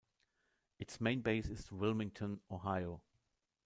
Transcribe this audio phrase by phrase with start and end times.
[0.79, 3.03] Its main base is Wilmington, Ohio.